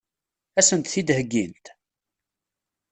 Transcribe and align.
Ad 0.59 0.65
sent-t-id-heggint? 0.67 1.65